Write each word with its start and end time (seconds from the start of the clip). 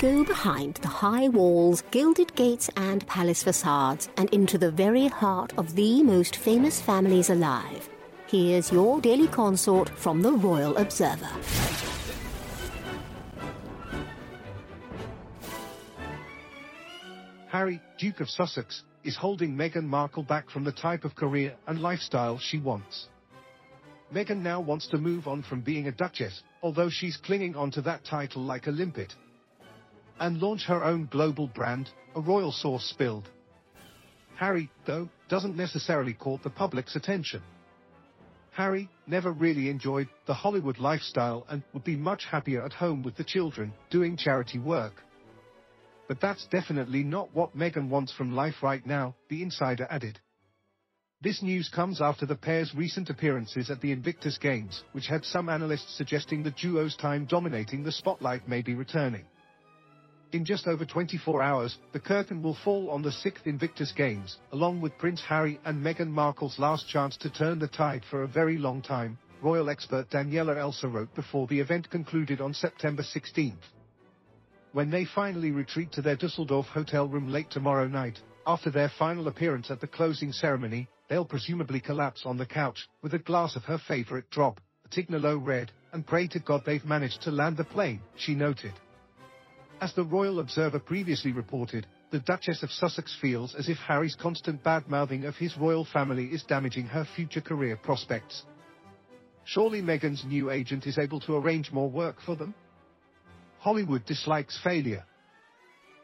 go 0.00 0.24
behind 0.24 0.76
the 0.76 0.88
high 0.88 1.28
walls, 1.28 1.82
gilded 1.90 2.34
gates, 2.34 2.70
and 2.76 3.06
palace 3.06 3.42
facades 3.42 4.08
and 4.16 4.30
into 4.30 4.56
the 4.56 4.70
very 4.70 5.08
heart 5.08 5.52
of 5.58 5.76
the 5.76 6.02
most 6.02 6.36
famous 6.36 6.80
families 6.80 7.28
alive. 7.28 7.86
Here's 8.26 8.72
your 8.72 9.02
daily 9.02 9.28
consort 9.28 9.90
from 9.90 10.22
the 10.22 10.32
Royal 10.32 10.74
Observer. 10.78 11.28
Harry, 17.48 17.82
Duke 17.98 18.20
of 18.20 18.30
Sussex, 18.30 18.84
is 19.04 19.16
holding 19.16 19.54
Meghan 19.54 19.84
Markle 19.84 20.22
back 20.22 20.48
from 20.48 20.64
the 20.64 20.72
type 20.72 21.04
of 21.04 21.14
career 21.14 21.54
and 21.66 21.78
lifestyle 21.82 22.38
she 22.38 22.58
wants. 22.58 23.08
Meghan 24.14 24.40
now 24.40 24.60
wants 24.60 24.86
to 24.88 24.96
move 24.96 25.28
on 25.28 25.42
from 25.42 25.60
being 25.60 25.88
a 25.88 25.92
duchess, 25.92 26.42
although 26.62 26.88
she's 26.88 27.18
clinging 27.18 27.54
onto 27.54 27.82
that 27.82 28.04
title 28.04 28.42
like 28.42 28.66
a 28.66 28.70
limpet, 28.70 29.14
and 30.20 30.40
launch 30.40 30.64
her 30.66 30.84
own 30.84 31.08
global 31.10 31.48
brand, 31.48 31.90
a 32.14 32.20
royal 32.20 32.52
sauce 32.52 32.84
spilled. 32.84 33.28
Harry, 34.36 34.70
though, 34.86 35.08
doesn't 35.28 35.56
necessarily 35.56 36.14
court 36.14 36.42
the 36.42 36.50
public's 36.50 36.94
attention. 36.94 37.42
Harry 38.52 38.88
never 39.06 39.32
really 39.32 39.70
enjoyed 39.70 40.08
the 40.26 40.34
Hollywood 40.34 40.78
lifestyle 40.78 41.46
and 41.48 41.62
would 41.72 41.84
be 41.84 41.96
much 41.96 42.26
happier 42.26 42.62
at 42.64 42.72
home 42.72 43.02
with 43.02 43.16
the 43.16 43.24
children, 43.24 43.72
doing 43.90 44.16
charity 44.16 44.58
work. 44.58 45.02
But 46.08 46.20
that's 46.20 46.46
definitely 46.46 47.04
not 47.04 47.34
what 47.34 47.56
Meghan 47.56 47.88
wants 47.88 48.12
from 48.12 48.34
life 48.34 48.62
right 48.62 48.84
now, 48.84 49.14
the 49.28 49.42
insider 49.42 49.86
added. 49.88 50.18
This 51.22 51.42
news 51.42 51.68
comes 51.68 52.00
after 52.00 52.26
the 52.26 52.34
pair's 52.34 52.74
recent 52.74 53.10
appearances 53.10 53.70
at 53.70 53.80
the 53.80 53.92
Invictus 53.92 54.38
Games, 54.38 54.82
which 54.92 55.06
had 55.06 55.24
some 55.24 55.48
analysts 55.48 55.96
suggesting 55.96 56.42
the 56.42 56.50
duo's 56.50 56.96
time 56.96 57.26
dominating 57.26 57.84
the 57.84 57.92
spotlight 57.92 58.48
may 58.48 58.62
be 58.62 58.74
returning. 58.74 59.26
In 60.32 60.44
just 60.44 60.68
over 60.68 60.84
24 60.84 61.42
hours, 61.42 61.76
the 61.92 61.98
curtain 61.98 62.40
will 62.40 62.54
fall 62.54 62.88
on 62.90 63.02
the 63.02 63.10
sixth 63.10 63.48
Invictus 63.48 63.90
Games, 63.90 64.36
along 64.52 64.80
with 64.80 64.96
Prince 64.96 65.20
Harry 65.22 65.58
and 65.64 65.84
Meghan 65.84 66.08
Markle's 66.08 66.56
last 66.56 66.88
chance 66.88 67.16
to 67.16 67.30
turn 67.30 67.58
the 67.58 67.66
tide 67.66 68.04
for 68.08 68.22
a 68.22 68.28
very 68.28 68.56
long 68.56 68.80
time, 68.80 69.18
royal 69.42 69.68
expert 69.68 70.08
Daniela 70.08 70.54
Elser 70.54 70.92
wrote 70.92 71.12
before 71.16 71.48
the 71.48 71.58
event 71.58 71.90
concluded 71.90 72.40
on 72.40 72.54
September 72.54 73.02
16. 73.02 73.58
When 74.72 74.88
they 74.88 75.04
finally 75.04 75.50
retreat 75.50 75.90
to 75.92 76.02
their 76.02 76.14
Dusseldorf 76.14 76.66
hotel 76.66 77.08
room 77.08 77.32
late 77.32 77.50
tomorrow 77.50 77.88
night, 77.88 78.20
after 78.46 78.70
their 78.70 78.92
final 79.00 79.26
appearance 79.26 79.68
at 79.68 79.80
the 79.80 79.88
closing 79.88 80.30
ceremony, 80.30 80.86
they'll 81.08 81.24
presumably 81.24 81.80
collapse 81.80 82.22
on 82.24 82.36
the 82.36 82.46
couch, 82.46 82.88
with 83.02 83.14
a 83.14 83.18
glass 83.18 83.56
of 83.56 83.64
her 83.64 83.78
favorite 83.78 84.30
drop, 84.30 84.60
Tignanello 84.90 85.44
Red, 85.44 85.72
and 85.92 86.06
pray 86.06 86.28
to 86.28 86.38
God 86.38 86.62
they've 86.64 86.84
managed 86.84 87.22
to 87.22 87.32
land 87.32 87.56
the 87.56 87.64
plane, 87.64 88.00
she 88.14 88.36
noted. 88.36 88.74
As 89.80 89.94
the 89.94 90.04
Royal 90.04 90.40
Observer 90.40 90.78
previously 90.78 91.32
reported, 91.32 91.86
the 92.10 92.18
Duchess 92.20 92.62
of 92.62 92.70
Sussex 92.70 93.16
feels 93.18 93.54
as 93.54 93.70
if 93.70 93.78
Harry's 93.78 94.14
constant 94.14 94.62
bad-mouthing 94.62 95.24
of 95.24 95.36
his 95.36 95.56
royal 95.56 95.86
family 95.86 96.26
is 96.26 96.42
damaging 96.42 96.84
her 96.84 97.06
future 97.16 97.40
career 97.40 97.76
prospects. 97.76 98.44
Surely 99.44 99.80
Meghan's 99.80 100.22
new 100.26 100.50
agent 100.50 100.86
is 100.86 100.98
able 100.98 101.18
to 101.20 101.34
arrange 101.34 101.72
more 101.72 101.88
work 101.88 102.16
for 102.20 102.36
them? 102.36 102.54
Hollywood 103.58 104.04
dislikes 104.04 104.60
failure. 104.62 105.04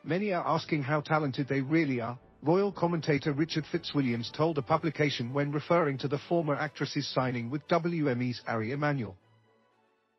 Many 0.03 0.33
are 0.33 0.47
asking 0.47 0.83
how 0.83 1.03
talented 1.03 1.47
they 1.47 1.61
really 1.61 2.01
are, 2.01 2.19
royal 2.43 2.73
commentator 2.73 3.35
Richard 3.35 3.65
Fitzwilliams 3.71 4.33
told 4.33 4.57
a 4.57 4.63
publication 4.63 5.35
when 5.35 5.53
referring 5.53 5.99
to 5.99 6.09
the 6.09 6.21
former 6.31 6.55
actress's 6.55 7.07
signing 7.13 7.51
with 7.51 7.69
WME's 7.69 8.41
Ari 8.47 8.73
Emanuel. 8.73 9.17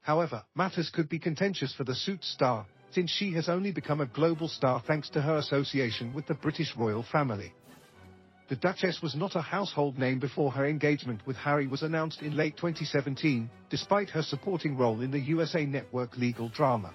However, 0.02 0.44
matters 0.54 0.92
could 0.94 1.10
be 1.10 1.18
contentious 1.18 1.74
for 1.74 1.84
the 1.84 1.96
suit 1.96 2.24
star, 2.24 2.68
since 2.92 3.12
she 3.12 3.34
has 3.34 3.50
only 3.50 3.72
become 3.72 4.02
a 4.02 4.06
global 4.06 4.48
star 4.48 4.82
thanks 4.88 5.10
to 5.10 5.22
her 5.22 5.38
association 5.38 6.14
with 6.14 6.28
the 6.28 6.34
British 6.34 6.76
royal 6.76 7.04
family. 7.04 7.54
The 8.50 8.56
Duchess 8.56 9.02
was 9.02 9.14
not 9.14 9.36
a 9.36 9.42
household 9.42 9.98
name 10.00 10.20
before 10.20 10.52
her 10.52 10.66
engagement 10.66 11.26
with 11.28 11.36
Harry 11.36 11.68
was 11.68 11.84
announced 11.84 12.22
in 12.22 12.38
late 12.38 12.56
2017, 12.56 13.50
despite 13.70 14.10
her 14.12 14.22
supporting 14.22 14.78
role 14.78 15.02
in 15.02 15.12
the 15.12 15.20
USA 15.20 15.66
Network 15.66 16.18
legal 16.18 16.48
drama. 16.48 16.94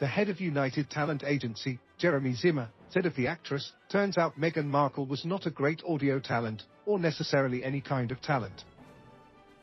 The 0.00 0.08
head 0.08 0.28
of 0.28 0.40
United 0.40 0.90
Talent 0.90 1.22
Agency, 1.24 1.78
Jeremy 1.98 2.34
Zimmer, 2.34 2.68
said 2.88 3.06
of 3.06 3.14
the 3.14 3.28
actress, 3.28 3.72
turns 3.90 4.18
out 4.18 4.40
Meghan 4.40 4.64
Markle 4.64 5.06
was 5.06 5.24
not 5.24 5.46
a 5.46 5.50
great 5.50 5.82
audio 5.86 6.18
talent, 6.18 6.64
or 6.84 6.98
necessarily 6.98 7.62
any 7.62 7.80
kind 7.80 8.10
of 8.10 8.20
talent. 8.20 8.64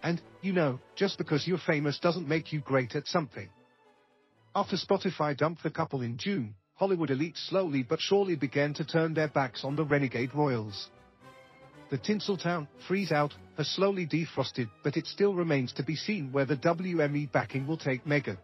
And, 0.03 0.22
you 0.41 0.53
know, 0.53 0.79
just 0.96 1.18
because 1.18 1.46
you're 1.46 1.57
famous 1.57 2.00
doesn't 2.00 2.29
make 2.29 2.53
you 2.53 2.62
great 2.62 2.96
at 2.96 3.07
something. 3.07 3.50
After 4.57 4.75
Spotify 4.75 5.38
dumped 5.38 5.62
the 5.62 5.69
couple 5.69 6.01
in 6.01 6.18
June, 6.18 6.56
Hollywood 6.73 7.12
elite 7.12 7.38
slowly 7.38 7.84
but 7.84 8.01
surely 8.01 8.35
began 8.35 8.73
to 8.73 8.84
turn 8.84 9.13
their 9.13 9.28
backs 9.28 9.63
on 9.63 9.75
the 9.75 9.85
renegade 9.85 10.34
royals. 10.34 10.90
The 11.91 12.00
Tinseltown 12.00 12.67
freeze 12.88 13.12
out 13.12 13.35
has 13.56 13.69
slowly 13.69 14.07
defrosted, 14.07 14.67
but 14.84 14.97
it 14.97 15.06
still 15.06 15.35
remains 15.35 15.73
to 15.73 15.84
be 15.84 15.96
seen 15.96 16.31
where 16.31 16.46
the 16.46 16.57
WME 16.57 17.31
backing 17.31 17.67
will 17.67 17.78
take 17.78 18.03
Meghan. 18.06 18.40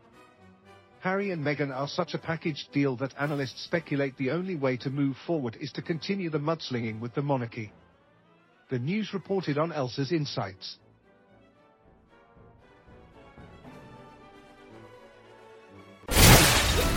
Harry 0.99 1.31
and 1.31 1.43
Meghan 1.43 1.75
are 1.75 1.87
such 1.87 2.13
a 2.13 2.19
packaged 2.19 2.71
deal 2.71 2.95
that 2.97 3.15
analysts 3.19 3.63
speculate 3.63 4.15
the 4.17 4.29
only 4.29 4.55
way 4.55 4.77
to 4.77 4.91
move 4.91 5.17
forward 5.25 5.57
is 5.59 5.71
to 5.71 5.81
continue 5.81 6.29
the 6.29 6.37
mudslinging 6.37 6.99
with 6.99 7.15
the 7.15 7.23
monarchy. 7.23 7.73
The 8.69 8.77
news 8.77 9.15
reported 9.15 9.57
on 9.57 9.71
Elser's 9.71 10.11
Insights. 10.11 10.77